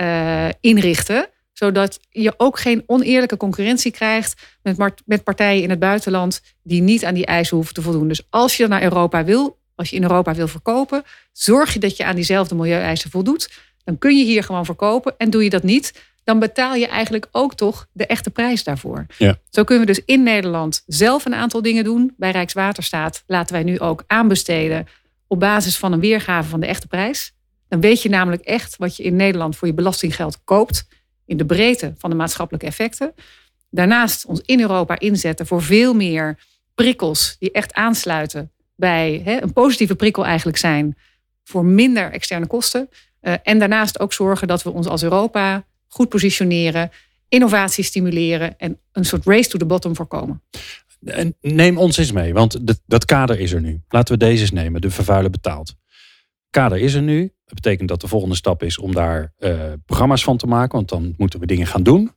uh, 0.00 0.48
inrichten 0.60 1.28
zodat 1.58 1.98
je 2.10 2.34
ook 2.36 2.58
geen 2.58 2.82
oneerlijke 2.86 3.36
concurrentie 3.36 3.90
krijgt 3.90 4.42
met, 4.62 5.02
met 5.04 5.24
partijen 5.24 5.62
in 5.62 5.70
het 5.70 5.78
buitenland 5.78 6.42
die 6.62 6.82
niet 6.82 7.04
aan 7.04 7.14
die 7.14 7.26
eisen 7.26 7.56
hoeven 7.56 7.74
te 7.74 7.82
voldoen. 7.82 8.08
Dus 8.08 8.26
als 8.30 8.56
je 8.56 8.66
naar 8.66 8.82
Europa 8.82 9.24
wil, 9.24 9.58
als 9.74 9.90
je 9.90 9.96
in 9.96 10.02
Europa 10.02 10.34
wil 10.34 10.48
verkopen, 10.48 11.02
zorg 11.32 11.72
je 11.72 11.78
dat 11.78 11.96
je 11.96 12.04
aan 12.04 12.14
diezelfde 12.14 12.54
milieueisen 12.54 13.10
voldoet. 13.10 13.50
Dan 13.84 13.98
kun 13.98 14.18
je 14.18 14.24
hier 14.24 14.42
gewoon 14.42 14.64
verkopen. 14.64 15.14
En 15.18 15.30
doe 15.30 15.44
je 15.44 15.50
dat 15.50 15.62
niet, 15.62 15.92
dan 16.24 16.38
betaal 16.38 16.74
je 16.74 16.86
eigenlijk 16.86 17.28
ook 17.30 17.54
toch 17.54 17.86
de 17.92 18.06
echte 18.06 18.30
prijs 18.30 18.64
daarvoor. 18.64 19.06
Ja. 19.18 19.38
Zo 19.50 19.64
kunnen 19.64 19.86
we 19.86 19.92
dus 19.92 20.04
in 20.04 20.22
Nederland 20.22 20.82
zelf 20.86 21.24
een 21.24 21.34
aantal 21.34 21.62
dingen 21.62 21.84
doen. 21.84 22.14
Bij 22.16 22.30
Rijkswaterstaat 22.30 23.22
laten 23.26 23.54
wij 23.54 23.64
nu 23.64 23.80
ook 23.80 24.04
aanbesteden 24.06 24.86
op 25.26 25.40
basis 25.40 25.78
van 25.78 25.92
een 25.92 26.00
weergave 26.00 26.48
van 26.48 26.60
de 26.60 26.66
echte 26.66 26.86
prijs. 26.86 27.34
Dan 27.68 27.80
weet 27.80 28.02
je 28.02 28.08
namelijk 28.08 28.42
echt 28.42 28.76
wat 28.76 28.96
je 28.96 29.02
in 29.02 29.16
Nederland 29.16 29.56
voor 29.56 29.68
je 29.68 29.74
belastinggeld 29.74 30.38
koopt 30.44 30.86
in 31.26 31.36
de 31.36 31.46
breedte 31.46 31.94
van 31.98 32.10
de 32.10 32.16
maatschappelijke 32.16 32.66
effecten. 32.66 33.14
Daarnaast 33.70 34.26
ons 34.26 34.40
in 34.40 34.60
Europa 34.60 34.98
inzetten 34.98 35.46
voor 35.46 35.62
veel 35.62 35.94
meer 35.94 36.38
prikkels 36.74 37.36
die 37.38 37.50
echt 37.50 37.72
aansluiten 37.72 38.50
bij 38.74 39.20
hè, 39.24 39.42
een 39.42 39.52
positieve 39.52 39.96
prikkel 39.96 40.24
eigenlijk 40.24 40.58
zijn 40.58 40.96
voor 41.44 41.64
minder 41.64 42.12
externe 42.12 42.46
kosten. 42.46 42.88
Uh, 43.22 43.34
en 43.42 43.58
daarnaast 43.58 44.00
ook 44.00 44.12
zorgen 44.12 44.48
dat 44.48 44.62
we 44.62 44.70
ons 44.70 44.86
als 44.86 45.02
Europa 45.02 45.64
goed 45.88 46.08
positioneren, 46.08 46.90
innovatie 47.28 47.84
stimuleren 47.84 48.58
en 48.58 48.78
een 48.92 49.04
soort 49.04 49.26
race 49.26 49.48
to 49.48 49.58
the 49.58 49.64
bottom 49.64 49.96
voorkomen. 49.96 50.42
Neem 51.40 51.78
ons 51.78 51.96
eens 51.96 52.12
mee, 52.12 52.32
want 52.32 52.58
dat 52.86 53.04
kader 53.04 53.40
is 53.40 53.52
er 53.52 53.60
nu. 53.60 53.80
Laten 53.88 54.18
we 54.18 54.24
deze 54.24 54.40
eens 54.40 54.50
nemen, 54.50 54.80
de 54.80 54.90
vervuiler 54.90 55.30
betaalt. 55.30 55.74
Kader 56.50 56.78
is 56.78 56.94
er 56.94 57.02
nu. 57.02 57.32
Dat 57.46 57.54
betekent 57.54 57.88
dat 57.88 58.00
de 58.00 58.08
volgende 58.08 58.34
stap 58.34 58.62
is 58.62 58.78
om 58.78 58.94
daar 58.94 59.32
uh, 59.38 59.60
programma's 59.84 60.24
van 60.24 60.36
te 60.36 60.46
maken, 60.46 60.76
want 60.76 60.88
dan 60.88 61.14
moeten 61.16 61.40
we 61.40 61.46
dingen 61.46 61.66
gaan 61.66 61.82
doen. 61.82 62.10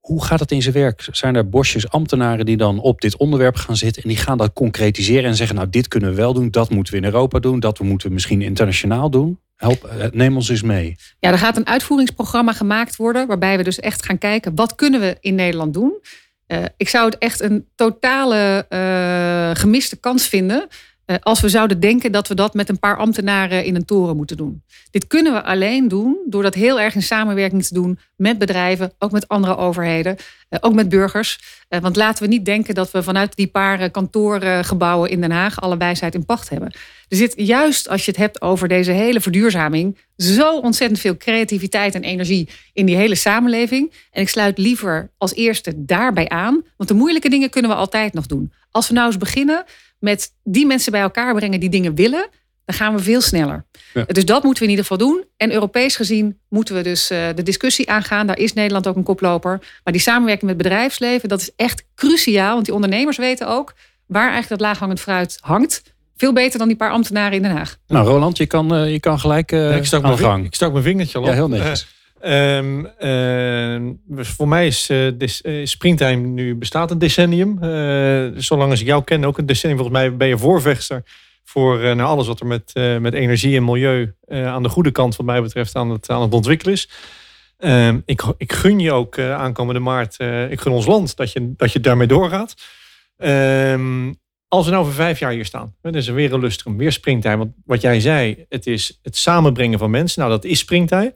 Hoe 0.00 0.24
gaat 0.24 0.40
het 0.40 0.50
in 0.50 0.62
zijn 0.62 0.74
werk? 0.74 1.08
Zijn 1.10 1.34
er 1.34 1.48
bosjes 1.48 1.90
ambtenaren 1.90 2.46
die 2.46 2.56
dan 2.56 2.80
op 2.80 3.00
dit 3.00 3.16
onderwerp 3.16 3.56
gaan 3.56 3.76
zitten 3.76 4.02
en 4.02 4.08
die 4.08 4.18
gaan 4.18 4.38
dat 4.38 4.52
concretiseren 4.52 5.24
en 5.24 5.36
zeggen, 5.36 5.56
nou 5.56 5.68
dit 5.68 5.88
kunnen 5.88 6.10
we 6.10 6.16
wel 6.16 6.32
doen, 6.32 6.50
dat 6.50 6.70
moeten 6.70 6.92
we 6.92 6.98
in 6.98 7.04
Europa 7.04 7.38
doen, 7.38 7.60
dat 7.60 7.80
moeten 7.80 8.08
we 8.08 8.14
misschien 8.14 8.42
internationaal 8.42 9.10
doen? 9.10 9.40
Help, 9.56 9.84
eh, 9.84 10.06
neem 10.10 10.36
ons 10.36 10.48
eens 10.48 10.62
mee. 10.62 10.96
Ja, 11.18 11.30
er 11.30 11.38
gaat 11.38 11.56
een 11.56 11.66
uitvoeringsprogramma 11.66 12.52
gemaakt 12.52 12.96
worden 12.96 13.26
waarbij 13.26 13.56
we 13.56 13.62
dus 13.62 13.80
echt 13.80 14.04
gaan 14.04 14.18
kijken 14.18 14.54
wat 14.54 14.74
kunnen 14.74 15.00
we 15.00 15.16
in 15.20 15.34
Nederland 15.34 15.74
doen. 15.74 16.00
Uh, 16.46 16.64
ik 16.76 16.88
zou 16.88 17.04
het 17.04 17.18
echt 17.18 17.40
een 17.40 17.68
totale 17.74 18.66
gemiste 19.56 19.96
kans 19.96 20.26
vinden 20.28 20.60
eh, 20.60 20.68
als 21.20 21.40
we 21.40 21.48
zouden 21.48 21.80
denken 21.80 22.12
dat 22.12 22.28
we 22.28 22.34
dat 22.34 22.54
met 22.54 22.68
een 22.68 22.78
paar 22.78 22.96
ambtenaren 22.96 23.64
in 23.64 23.74
een 23.74 23.84
toren 23.84 24.16
moeten 24.16 24.36
doen. 24.36 24.62
Dit 24.90 25.06
kunnen 25.06 25.32
we 25.32 25.42
alleen 25.42 25.88
doen 25.88 26.18
door 26.26 26.42
dat 26.42 26.54
heel 26.54 26.80
erg 26.80 26.94
in 26.94 27.02
samenwerking 27.02 27.64
te 27.64 27.74
doen 27.74 27.98
met 28.16 28.38
bedrijven, 28.38 28.92
ook 28.98 29.10
met 29.10 29.28
andere 29.28 29.56
overheden, 29.56 30.16
eh, 30.48 30.58
ook 30.62 30.74
met 30.74 30.88
burgers. 30.88 31.40
Eh, 31.68 31.80
want 31.80 31.96
laten 31.96 32.22
we 32.22 32.28
niet 32.28 32.44
denken 32.44 32.74
dat 32.74 32.90
we 32.90 33.02
vanuit 33.02 33.36
die 33.36 33.46
paar 33.46 33.90
kantoorgebouwen 33.90 35.10
in 35.10 35.20
Den 35.20 35.30
Haag 35.30 35.60
alle 35.60 35.76
wijsheid 35.76 36.14
in 36.14 36.24
pacht 36.24 36.48
hebben. 36.48 36.72
Er 37.08 37.16
zit 37.16 37.32
juist 37.36 37.88
als 37.88 38.04
je 38.04 38.10
het 38.10 38.20
hebt 38.20 38.42
over 38.42 38.68
deze 38.68 38.92
hele 38.92 39.20
verduurzaming 39.20 39.98
zo 40.16 40.58
ontzettend 40.58 41.00
veel 41.00 41.16
creativiteit 41.16 41.94
en 41.94 42.02
energie 42.02 42.48
in 42.72 42.86
die 42.86 42.96
hele 42.96 43.14
samenleving. 43.14 43.92
En 44.10 44.22
ik 44.22 44.28
sluit 44.28 44.58
liever 44.58 45.10
als 45.18 45.34
eerste 45.34 45.72
daarbij 45.76 46.28
aan, 46.28 46.62
want 46.76 46.88
de 46.88 46.94
moeilijke 46.96 47.28
dingen 47.28 47.50
kunnen 47.50 47.70
we 47.70 47.76
altijd 47.76 48.12
nog 48.12 48.26
doen. 48.26 48.52
Als 48.70 48.88
we 48.88 48.94
nou 48.94 49.06
eens 49.06 49.16
beginnen 49.16 49.64
met 50.02 50.32
die 50.44 50.66
mensen 50.66 50.92
bij 50.92 51.00
elkaar 51.00 51.34
brengen 51.34 51.60
die 51.60 51.68
dingen 51.68 51.94
willen, 51.94 52.28
dan 52.64 52.76
gaan 52.76 52.94
we 52.96 53.02
veel 53.02 53.20
sneller. 53.20 53.64
Dus 54.06 54.24
dat 54.24 54.42
moeten 54.42 54.62
we 54.62 54.70
in 54.70 54.76
ieder 54.76 54.84
geval 54.86 55.06
doen. 55.06 55.24
En 55.36 55.52
Europees 55.52 55.96
gezien 55.96 56.38
moeten 56.48 56.74
we 56.74 56.82
dus 56.82 57.10
uh, 57.10 57.18
de 57.34 57.42
discussie 57.42 57.90
aangaan. 57.90 58.26
Daar 58.26 58.38
is 58.38 58.52
Nederland 58.52 58.86
ook 58.86 58.96
een 58.96 59.02
koploper. 59.02 59.58
Maar 59.84 59.92
die 59.92 60.02
samenwerking 60.02 60.50
met 60.50 60.56
bedrijfsleven, 60.56 61.28
dat 61.28 61.40
is 61.40 61.50
echt 61.56 61.84
cruciaal. 61.94 62.52
Want 62.52 62.64
die 62.64 62.74
ondernemers 62.74 63.16
weten 63.16 63.48
ook 63.48 63.74
waar 64.06 64.30
eigenlijk 64.30 64.48
dat 64.48 64.60
laaghangend 64.60 65.00
fruit 65.00 65.38
hangt. 65.40 65.82
veel 66.16 66.32
beter 66.32 66.58
dan 66.58 66.68
die 66.68 66.76
paar 66.76 66.90
ambtenaren 66.90 67.32
in 67.32 67.42
Den 67.42 67.56
Haag. 67.56 67.76
Nou, 67.86 68.06
Roland, 68.06 68.36
je 68.36 68.46
kan, 68.46 68.74
uh, 68.74 68.90
je 68.92 69.00
kan 69.00 69.20
gelijk 69.20 69.52
uh, 69.52 69.76
ik 69.76 69.84
stak 69.84 70.02
aan 70.02 70.08
mijn, 70.08 70.22
gang. 70.22 70.44
Ik 70.44 70.54
stak 70.54 70.72
mijn 70.72 70.84
vingertje 70.84 71.18
al 71.18 71.24
op. 71.24 71.28
Ja, 71.28 71.34
heel 71.34 71.48
netjes. 71.48 71.86
Um, 72.24 72.88
uh, 73.00 73.80
voor 74.16 74.48
mij 74.48 74.66
is 74.66 74.90
uh, 74.90 75.66
Springtime 75.66 76.26
nu 76.26 76.54
bestaat 76.54 76.90
een 76.90 76.98
decennium. 76.98 77.58
Uh, 77.62 78.30
zolang 78.36 78.70
als 78.70 78.80
ik 78.80 78.86
jou 78.86 79.04
ken, 79.04 79.24
ook 79.24 79.38
een 79.38 79.46
decennium. 79.46 79.80
Volgens 79.80 79.98
mij 79.98 80.16
ben 80.16 80.28
je 80.28 80.38
voorvechter 80.38 81.02
voor 81.44 81.78
naar 81.78 82.06
alles 82.06 82.26
wat 82.26 82.40
er 82.40 82.46
met, 82.46 82.72
met 83.00 83.14
energie 83.14 83.56
en 83.56 83.64
milieu 83.64 84.14
aan 84.28 84.62
de 84.62 84.68
goede 84.68 84.90
kant, 84.90 85.16
wat 85.16 85.26
mij 85.26 85.42
betreft, 85.42 85.76
aan 85.76 85.90
het, 85.90 86.10
aan 86.10 86.22
het 86.22 86.32
ontwikkelen 86.32 86.74
is. 86.74 86.88
Ehm, 87.58 88.00
ik, 88.04 88.22
ik 88.36 88.52
gun 88.52 88.78
je 88.78 88.92
ook 88.92 89.18
aankomende 89.18 89.80
maart, 89.80 90.16
ik 90.50 90.60
gun 90.60 90.72
ons 90.72 90.86
land 90.86 91.16
dat 91.16 91.32
je, 91.32 91.52
dat 91.56 91.72
je 91.72 91.80
daarmee 91.80 92.06
doorgaat. 92.06 92.54
Als 94.48 94.64
we 94.64 94.70
nou 94.70 94.82
over 94.82 94.94
vijf 94.94 95.18
jaar 95.18 95.32
hier 95.32 95.44
staan, 95.44 95.74
dan 95.82 95.94
is 95.94 96.06
er 96.06 96.14
weer 96.14 96.32
een 96.32 96.40
lustrum, 96.40 96.76
weer 96.76 96.92
springtij. 96.92 97.36
Want 97.36 97.52
wat 97.64 97.80
jij 97.80 98.00
zei, 98.00 98.44
het 98.48 98.66
is 98.66 98.98
het 99.02 99.16
samenbrengen 99.16 99.78
van 99.78 99.90
mensen. 99.90 100.20
Nou, 100.20 100.32
dat 100.32 100.44
is 100.44 100.58
springtij. 100.58 101.12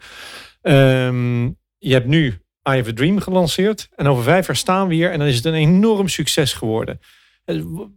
Um, 0.69 1.59
je 1.79 1.93
hebt 1.93 2.07
nu 2.07 2.27
I 2.69 2.77
Have 2.77 2.91
a 2.91 2.93
Dream 2.93 3.21
gelanceerd. 3.21 3.89
En 3.97 4.07
over 4.07 4.23
vijf 4.23 4.47
jaar 4.47 4.57
staan 4.57 4.89
we 4.89 4.95
hier 4.95 5.11
en 5.11 5.19
dan 5.19 5.29
is 5.29 5.37
het 5.37 5.45
een 5.45 5.55
enorm 5.55 6.09
succes 6.09 6.53
geworden. 6.53 7.01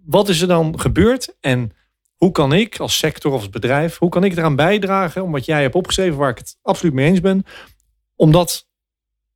Wat 0.05 0.29
is 0.29 0.41
er 0.41 0.47
dan 0.47 0.79
gebeurd 0.79 1.35
en 1.39 1.71
hoe 2.15 2.31
kan 2.31 2.53
ik 2.53 2.79
als 2.79 2.97
sector 2.97 3.31
of 3.31 3.39
als 3.39 3.49
bedrijf, 3.49 3.97
hoe 3.97 4.09
kan 4.09 4.23
ik 4.23 4.31
eraan 4.38 4.55
bijdragen 4.55 5.23
om 5.23 5.31
wat 5.31 5.45
jij 5.45 5.61
hebt 5.61 5.75
opgeschreven, 5.75 6.17
waar 6.17 6.29
ik 6.29 6.38
het 6.38 6.57
absoluut 6.61 6.93
mee 6.93 7.07
eens 7.07 7.21
ben, 7.21 7.45
om 8.15 8.31
dat 8.31 8.67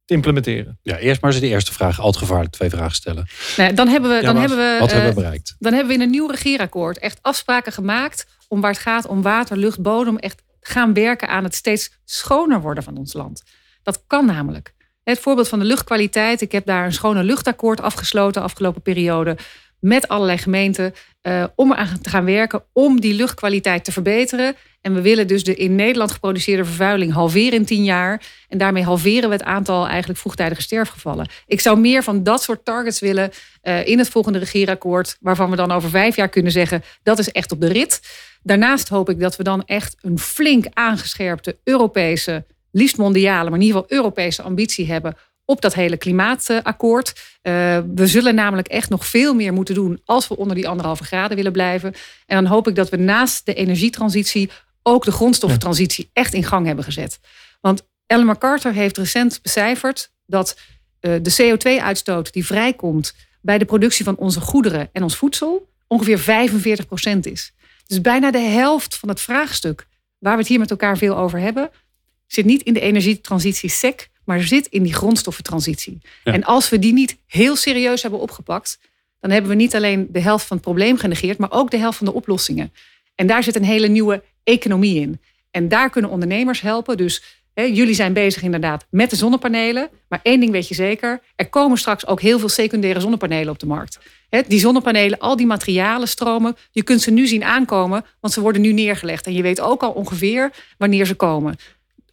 te 0.05 0.13
implementeren? 0.13 0.79
Ja, 0.81 0.97
eerst 0.97 1.21
maar 1.21 1.31
eens 1.31 1.39
de 1.39 1.47
eerste 1.47 1.73
vraag. 1.73 1.99
Altijd 1.99 2.23
gevaarlijk 2.23 2.51
twee 2.51 2.69
vragen 2.69 2.95
stellen. 2.95 3.27
Nee, 3.57 3.73
dan 3.73 3.87
hebben 3.87 4.15
we, 4.15 4.21
dan 4.21 4.37
hebben 4.37 4.57
we, 4.57 4.77
wat 4.79 4.89
uh, 4.89 4.95
hebben 4.95 5.13
we 5.13 5.21
bereikt? 5.21 5.55
Dan 5.59 5.73
hebben 5.73 5.89
we 5.89 5.93
in 5.93 6.01
een 6.01 6.09
nieuw 6.09 6.27
regeerakkoord 6.27 6.97
echt 6.99 7.19
afspraken 7.21 7.71
gemaakt 7.71 8.27
om 8.47 8.61
waar 8.61 8.71
het 8.71 8.81
gaat 8.81 9.07
om 9.07 9.21
water, 9.21 9.57
lucht, 9.57 9.81
bodem, 9.81 10.17
echt 10.17 10.43
gaan 10.67 10.93
werken 10.93 11.27
aan 11.27 11.43
het 11.43 11.55
steeds 11.55 11.99
schoner 12.05 12.61
worden 12.61 12.83
van 12.83 12.97
ons 12.97 13.13
land. 13.13 13.43
Dat 13.83 14.03
kan 14.07 14.25
namelijk. 14.25 14.73
Het 15.03 15.19
voorbeeld 15.19 15.49
van 15.49 15.59
de 15.59 15.65
luchtkwaliteit. 15.65 16.41
Ik 16.41 16.51
heb 16.51 16.65
daar 16.65 16.85
een 16.85 16.93
schone 16.93 17.23
luchtakkoord 17.23 17.81
afgesloten 17.81 18.41
afgelopen 18.41 18.81
periode. 18.81 19.37
Met 19.79 20.07
allerlei 20.07 20.37
gemeenten. 20.37 20.93
Uh, 21.23 21.45
om 21.55 21.73
aan 21.73 22.01
te 22.01 22.09
gaan 22.09 22.25
werken 22.25 22.63
om 22.73 23.01
die 23.01 23.13
luchtkwaliteit 23.13 23.83
te 23.83 23.91
verbeteren. 23.91 24.55
En 24.83 24.93
we 24.93 25.01
willen 25.01 25.27
dus 25.27 25.43
de 25.43 25.55
in 25.55 25.75
Nederland 25.75 26.11
geproduceerde 26.11 26.65
vervuiling 26.65 27.13
halveren 27.13 27.53
in 27.53 27.65
tien 27.65 27.83
jaar. 27.83 28.21
En 28.47 28.57
daarmee 28.57 28.83
halveren 28.83 29.29
we 29.29 29.35
het 29.35 29.43
aantal 29.43 29.87
eigenlijk 29.87 30.19
vroegtijdige 30.19 30.61
sterfgevallen. 30.61 31.27
Ik 31.47 31.59
zou 31.59 31.79
meer 31.79 32.03
van 32.03 32.23
dat 32.23 32.43
soort 32.43 32.65
targets 32.65 32.99
willen 32.99 33.31
uh, 33.63 33.87
in 33.87 33.97
het 33.97 34.09
volgende 34.09 34.39
regeerakkoord. 34.39 35.17
Waarvan 35.19 35.49
we 35.49 35.55
dan 35.55 35.71
over 35.71 35.89
vijf 35.89 36.15
jaar 36.15 36.29
kunnen 36.29 36.51
zeggen 36.51 36.83
dat 37.03 37.19
is 37.19 37.31
echt 37.31 37.51
op 37.51 37.61
de 37.61 37.67
rit. 37.67 38.01
Daarnaast 38.41 38.89
hoop 38.89 39.09
ik 39.09 39.19
dat 39.19 39.35
we 39.35 39.43
dan 39.43 39.65
echt 39.65 39.95
een 40.01 40.19
flink 40.19 40.65
aangescherpte 40.73 41.57
Europese, 41.63 42.45
liefst 42.71 42.97
mondiale, 42.97 43.49
maar 43.49 43.59
in 43.59 43.65
ieder 43.65 43.81
geval 43.81 43.97
Europese 43.97 44.41
ambitie 44.41 44.91
hebben 44.91 45.17
op 45.45 45.61
dat 45.61 45.73
hele 45.73 45.97
klimaatakkoord. 45.97 47.13
Uh, 47.43 47.79
we 47.95 48.07
zullen 48.07 48.35
namelijk 48.35 48.67
echt 48.67 48.89
nog 48.89 49.05
veel 49.05 49.33
meer 49.33 49.53
moeten 49.53 49.75
doen 49.75 50.01
als 50.05 50.27
we 50.27 50.37
onder 50.37 50.55
die 50.55 50.67
anderhalve 50.67 51.03
graden 51.03 51.35
willen 51.37 51.51
blijven. 51.51 51.93
En 52.25 52.43
dan 52.43 52.51
hoop 52.51 52.67
ik 52.67 52.75
dat 52.75 52.89
we 52.89 52.97
naast 52.97 53.45
de 53.45 53.53
energietransitie 53.53 54.49
ook 54.83 55.05
de 55.05 55.11
grondstoffentransitie 55.11 56.09
echt 56.13 56.33
in 56.33 56.43
gang 56.43 56.65
hebben 56.65 56.85
gezet. 56.85 57.19
Want 57.61 57.83
Ellen 58.07 58.25
MacArthur 58.25 58.73
heeft 58.73 58.97
recent 58.97 59.41
becijferd 59.41 60.11
dat 60.25 60.57
uh, 61.01 61.15
de 61.21 61.35
CO2-uitstoot 61.41 62.33
die 62.33 62.45
vrijkomt 62.45 63.15
bij 63.41 63.57
de 63.57 63.65
productie 63.65 64.05
van 64.05 64.17
onze 64.17 64.39
goederen 64.39 64.89
en 64.91 65.03
ons 65.03 65.15
voedsel 65.15 65.69
ongeveer 65.87 66.49
45% 67.17 67.19
is. 67.19 67.53
Dus 67.87 68.01
bijna 68.01 68.31
de 68.31 68.39
helft 68.39 68.95
van 68.95 69.09
het 69.09 69.21
vraagstuk 69.21 69.87
waar 70.19 70.33
we 70.33 70.39
het 70.39 70.47
hier 70.47 70.59
met 70.59 70.71
elkaar 70.71 70.97
veel 70.97 71.17
over 71.17 71.39
hebben, 71.39 71.69
zit 72.27 72.45
niet 72.45 72.61
in 72.61 72.73
de 72.73 72.79
energietransitie 72.79 73.69
sec, 73.69 74.09
maar 74.25 74.41
zit 74.41 74.67
in 74.67 74.83
die 74.83 74.93
grondstoffentransitie. 74.93 76.01
Ja. 76.23 76.33
En 76.33 76.43
als 76.43 76.69
we 76.69 76.79
die 76.79 76.93
niet 76.93 77.17
heel 77.27 77.55
serieus 77.55 78.01
hebben 78.01 78.19
opgepakt, 78.19 78.79
dan 79.19 79.31
hebben 79.31 79.49
we 79.49 79.57
niet 79.57 79.75
alleen 79.75 80.07
de 80.11 80.19
helft 80.19 80.45
van 80.45 80.57
het 80.57 80.65
probleem 80.65 80.97
genegeerd, 80.97 81.37
maar 81.37 81.51
ook 81.51 81.71
de 81.71 81.77
helft 81.77 81.97
van 81.97 82.07
de 82.07 82.13
oplossingen. 82.13 82.73
En 83.15 83.27
daar 83.27 83.43
zit 83.43 83.55
een 83.55 83.63
hele 83.63 83.87
nieuwe 83.87 84.23
economie 84.43 84.99
in. 84.99 85.21
En 85.51 85.67
daar 85.67 85.89
kunnen 85.89 86.11
ondernemers 86.11 86.61
helpen. 86.61 86.97
Dus 86.97 87.41
jullie 87.53 87.93
zijn 87.93 88.13
bezig 88.13 88.41
inderdaad 88.41 88.85
met 88.89 89.09
de 89.09 89.15
zonnepanelen. 89.15 89.89
Maar 90.09 90.19
één 90.23 90.39
ding 90.39 90.51
weet 90.51 90.67
je 90.67 90.75
zeker: 90.75 91.21
er 91.35 91.49
komen 91.49 91.77
straks 91.77 92.07
ook 92.07 92.21
heel 92.21 92.39
veel 92.39 92.49
secundaire 92.49 92.99
zonnepanelen 92.99 93.49
op 93.49 93.59
de 93.59 93.65
markt. 93.65 93.99
Die 94.47 94.59
zonnepanelen, 94.59 95.19
al 95.19 95.35
die 95.35 95.45
materialen 95.45 96.07
stromen, 96.07 96.55
je 96.71 96.83
kunt 96.83 97.01
ze 97.01 97.11
nu 97.11 97.27
zien 97.27 97.43
aankomen, 97.43 98.05
want 98.19 98.33
ze 98.33 98.41
worden 98.41 98.61
nu 98.61 98.71
neergelegd. 98.71 99.25
En 99.25 99.33
je 99.33 99.41
weet 99.41 99.61
ook 99.61 99.83
al 99.83 99.91
ongeveer 99.91 100.51
wanneer 100.77 101.05
ze 101.05 101.15
komen. 101.15 101.55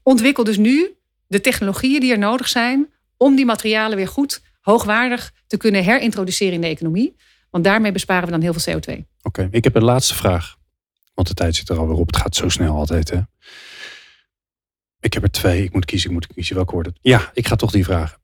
Ontwikkel 0.02 0.44
dus 0.44 0.56
nu 0.56 0.94
de 1.26 1.40
technologieën 1.40 2.00
die 2.00 2.12
er 2.12 2.18
nodig 2.18 2.48
zijn 2.48 2.88
om 3.16 3.34
die 3.36 3.44
materialen 3.44 3.96
weer 3.96 4.08
goed, 4.08 4.42
hoogwaardig 4.60 5.32
te 5.46 5.56
kunnen 5.56 5.84
herintroduceren 5.84 6.54
in 6.54 6.60
de 6.60 6.66
economie. 6.66 7.16
Want 7.50 7.64
daarmee 7.64 7.92
besparen 7.92 8.24
we 8.24 8.30
dan 8.30 8.40
heel 8.40 8.54
veel 8.54 8.74
CO2. 8.74 9.04
Oké, 9.22 9.48
ik 9.50 9.64
heb 9.64 9.74
een 9.74 9.84
laatste 9.84 10.14
vraag. 10.14 10.58
Want 11.20 11.36
de 11.36 11.42
tijd 11.42 11.56
zit 11.56 11.68
er 11.68 11.78
alweer 11.78 11.96
op. 11.96 12.06
Het 12.06 12.16
gaat 12.16 12.36
zo 12.36 12.48
snel 12.48 12.76
altijd. 12.76 13.10
Hè? 13.10 13.20
Ik 15.00 15.12
heb 15.12 15.22
er 15.22 15.30
twee. 15.30 15.62
Ik 15.62 15.72
moet 15.72 15.84
kiezen. 15.84 16.08
Ik 16.08 16.14
moet 16.14 16.26
kiezen 16.26 16.54
welke 16.54 16.72
wordt 16.72 16.88
het. 16.88 16.98
Ja, 17.00 17.30
ik 17.32 17.46
ga 17.46 17.56
toch 17.56 17.70
die 17.70 17.84
vragen. 17.84 18.18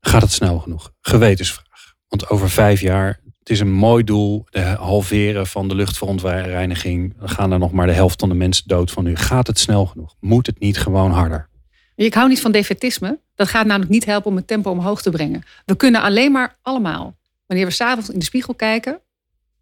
Gaat 0.00 0.22
het 0.22 0.32
snel 0.32 0.58
genoeg? 0.58 0.92
Gewetensvraag. 1.00 1.94
Want 2.08 2.28
over 2.28 2.50
vijf 2.50 2.80
jaar, 2.80 3.20
het 3.38 3.50
is 3.50 3.60
een 3.60 3.72
mooi 3.72 4.04
doel. 4.04 4.46
De 4.50 4.60
halveren 4.60 5.46
van 5.46 5.68
de 5.68 5.74
luchtverontreiniging. 5.74 7.14
Gaan 7.18 7.52
er 7.52 7.58
nog 7.58 7.72
maar 7.72 7.86
de 7.86 7.92
helft 7.92 8.20
van 8.20 8.28
de 8.28 8.34
mensen 8.34 8.68
dood 8.68 8.90
van 8.90 9.04
nu. 9.04 9.16
Gaat 9.16 9.46
het 9.46 9.58
snel 9.58 9.86
genoeg? 9.86 10.14
Moet 10.20 10.46
het 10.46 10.58
niet 10.58 10.78
gewoon 10.78 11.10
harder? 11.10 11.48
Ik 11.94 12.14
hou 12.14 12.28
niet 12.28 12.40
van 12.40 12.52
defetisme. 12.52 13.20
Dat 13.34 13.48
gaat 13.48 13.66
namelijk 13.66 13.90
niet 13.90 14.04
helpen 14.04 14.30
om 14.30 14.36
het 14.36 14.46
tempo 14.46 14.70
omhoog 14.70 15.02
te 15.02 15.10
brengen. 15.10 15.42
We 15.64 15.76
kunnen 15.76 16.02
alleen 16.02 16.32
maar 16.32 16.56
allemaal, 16.62 17.16
wanneer 17.46 17.66
we 17.66 17.72
s'avonds 17.72 18.10
in 18.10 18.18
de 18.18 18.24
spiegel 18.24 18.54
kijken, 18.54 19.00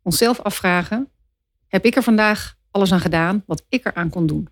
onszelf 0.02 0.40
afvragen: 0.40 1.10
heb 1.68 1.84
ik 1.84 1.96
er 1.96 2.02
vandaag 2.02 2.54
alles 2.70 2.92
aan 2.92 3.00
gedaan 3.00 3.42
wat 3.46 3.64
ik 3.68 3.84
eraan 3.86 4.10
kon 4.10 4.26
doen? 4.26 4.48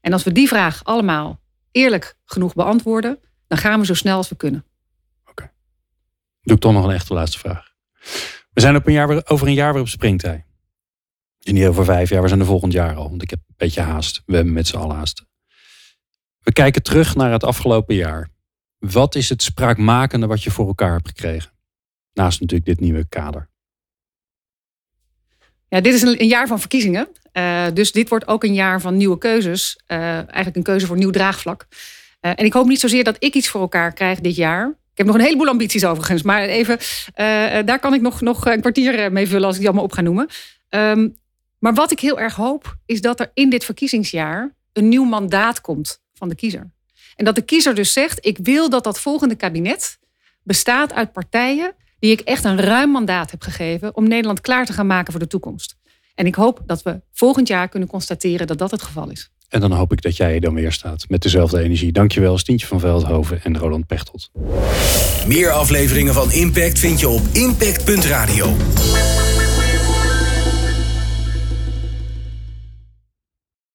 En 0.00 0.12
als 0.12 0.22
we 0.22 0.32
die 0.32 0.48
vraag 0.48 0.84
allemaal 0.84 1.40
eerlijk 1.70 2.16
genoeg 2.24 2.54
beantwoorden, 2.54 3.18
dan 3.46 3.58
gaan 3.58 3.80
we 3.80 3.86
zo 3.86 3.94
snel 3.94 4.16
als 4.16 4.28
we 4.28 4.36
kunnen. 4.36 4.64
Oké. 5.24 5.50
Doe 6.42 6.54
ik 6.54 6.60
toch 6.60 6.72
nog 6.72 6.84
een 6.84 6.94
echte 6.94 7.14
laatste 7.14 7.38
vraag. 7.38 7.74
We 8.50 8.60
zijn 8.60 8.76
op 8.76 8.86
een 8.86 8.92
jaar, 8.92 9.28
over 9.30 9.46
een 9.46 9.54
jaar 9.54 9.72
weer 9.72 9.82
op 9.82 9.88
springtij. 9.88 10.44
Dus 11.38 11.52
niet 11.52 11.66
over 11.66 11.84
vijf 11.84 12.08
jaar, 12.08 12.22
we 12.22 12.28
zijn 12.28 12.40
er 12.40 12.46
volgend 12.46 12.72
jaar 12.72 12.96
al. 12.96 13.08
Want 13.08 13.22
ik 13.22 13.30
heb 13.30 13.38
een 13.38 13.54
beetje 13.56 13.80
haast. 13.80 14.22
We 14.26 14.34
hebben 14.34 14.52
met 14.52 14.66
z'n 14.66 14.76
allen 14.76 14.96
haast. 14.96 15.24
We 16.38 16.52
kijken 16.52 16.82
terug 16.82 17.14
naar 17.14 17.32
het 17.32 17.44
afgelopen 17.44 17.94
jaar. 17.94 18.28
Wat 18.78 19.14
is 19.14 19.28
het 19.28 19.42
spraakmakende 19.42 20.26
wat 20.26 20.42
je 20.42 20.50
voor 20.50 20.66
elkaar 20.66 20.92
hebt 20.92 21.08
gekregen? 21.08 21.52
Naast 22.12 22.40
natuurlijk 22.40 22.68
dit 22.68 22.80
nieuwe 22.80 23.08
kader. 23.08 23.48
Ja, 25.68 25.80
dit 25.80 25.94
is 25.94 26.02
een, 26.02 26.26
jaar 26.26 26.46
van 26.46 26.60
verkiezingen. 26.60 27.08
Uh, 27.32 27.64
dus 27.74 27.92
dit 27.92 28.08
wordt 28.08 28.26
ook 28.26 28.44
een 28.44 28.54
jaar 28.54 28.80
van 28.80 28.96
nieuwe 28.96 29.18
keuzes. 29.18 29.78
Uh, 29.88 29.98
eigenlijk 29.98 30.56
een 30.56 30.62
keuze 30.62 30.86
voor 30.86 30.96
nieuw 30.96 31.10
draagvlak. 31.10 31.66
Uh, 31.70 32.30
en 32.30 32.44
ik 32.44 32.52
hoop 32.52 32.66
niet 32.66 32.80
zozeer 32.80 33.04
dat 33.04 33.16
ik 33.18 33.34
iets 33.34 33.48
voor 33.48 33.60
elkaar 33.60 33.92
krijg 33.92 34.20
dit 34.20 34.36
jaar. 34.36 34.68
Ik 34.68 35.04
heb 35.04 35.06
nog 35.06 35.16
een 35.16 35.22
heleboel 35.22 35.48
ambities 35.48 35.84
overigens. 35.84 36.22
Maar 36.22 36.42
even, 36.42 36.78
daar 37.66 37.78
kan 37.78 37.94
ik 37.94 38.00
nog, 38.00 38.20
nog 38.20 38.46
een 38.46 38.60
kwartier 38.60 39.12
mee 39.12 39.28
vullen 39.28 39.44
als 39.44 39.54
ik 39.54 39.60
die 39.60 39.68
allemaal 39.68 39.86
op 39.86 39.92
ga 39.92 40.00
noemen. 40.00 40.28
Um, 40.68 41.16
maar 41.58 41.74
wat 41.74 41.90
ik 41.90 42.00
heel 42.00 42.18
erg 42.18 42.34
hoop, 42.34 42.76
is 42.86 43.00
dat 43.00 43.20
er 43.20 43.30
in 43.34 43.50
dit 43.50 43.64
verkiezingsjaar 43.64 44.54
een 44.72 44.88
nieuw 44.88 45.04
mandaat 45.04 45.60
komt 45.60 46.02
van 46.14 46.28
de 46.28 46.34
kiezer. 46.34 46.70
En 47.16 47.24
dat 47.24 47.34
de 47.34 47.42
kiezer 47.42 47.74
dus 47.74 47.92
zegt: 47.92 48.26
ik 48.26 48.38
wil 48.42 48.70
dat 48.70 48.84
dat 48.84 49.00
volgende 49.00 49.34
kabinet 49.34 49.98
bestaat 50.42 50.92
uit 50.92 51.12
partijen 51.12 51.74
die 51.98 52.10
ik 52.10 52.20
echt 52.20 52.44
een 52.44 52.60
ruim 52.60 52.90
mandaat 52.90 53.30
heb 53.30 53.42
gegeven 53.42 53.96
om 53.96 54.08
Nederland 54.08 54.40
klaar 54.40 54.66
te 54.66 54.72
gaan 54.72 54.86
maken 54.86 55.12
voor 55.12 55.20
de 55.20 55.26
toekomst. 55.26 55.76
En 56.14 56.26
ik 56.26 56.34
hoop 56.34 56.62
dat 56.66 56.82
we 56.82 57.00
volgend 57.12 57.48
jaar 57.48 57.68
kunnen 57.68 57.88
constateren 57.88 58.46
dat 58.46 58.58
dat 58.58 58.70
het 58.70 58.82
geval 58.82 59.10
is. 59.10 59.30
En 59.48 59.60
dan 59.60 59.72
hoop 59.72 59.92
ik 59.92 60.02
dat 60.02 60.16
jij 60.16 60.38
dan 60.38 60.54
weer 60.54 60.72
staat 60.72 61.04
met 61.08 61.22
dezelfde 61.22 61.60
energie. 61.60 61.92
Dankjewel, 61.92 62.38
Stientje 62.38 62.66
van 62.66 62.80
Veldhoven 62.80 63.42
en 63.42 63.58
Roland 63.58 63.86
Pechtold. 63.86 64.30
Meer 65.26 65.50
afleveringen 65.50 66.14
van 66.14 66.32
Impact 66.32 66.78
vind 66.78 67.00
je 67.00 67.08
op 67.08 67.22
impact.radio. 67.32 68.54